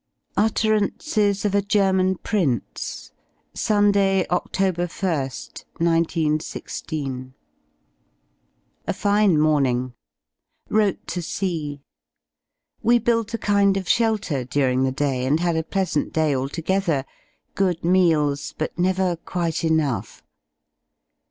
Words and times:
71 0.35 0.49
iKf? 0.49 0.51
UTTERANCES 0.51 1.45
OF 1.45 1.53
A 1.53 1.61
GERMAN 1.61 2.15
PRINCE 2.23 3.11
Sunday, 3.53 4.25
Oct. 4.31 5.27
ist, 5.27 5.65
191 5.77 6.39
6. 6.43 6.83
A 8.87 8.93
fine 8.95 9.39
morning; 9.39 9.93
wrote 10.69 11.05
to 11.05 11.21
C 11.21 11.83
We 12.81 12.97
built 12.97 13.35
a 13.35 13.45
kind 13.53 13.77
of 13.77 13.87
shelter 13.87 14.43
during 14.43 14.81
the 14.85 14.91
day, 14.91 15.23
and 15.23 15.39
had 15.39 15.55
a 15.55 15.61
pleasant 15.63 16.11
day 16.11 16.33
altogether; 16.35 17.05
good 17.53 17.85
meals, 17.85 18.55
but 18.57 18.79
never 18.79 19.15
quite 19.17 19.63
enough. 19.63 20.23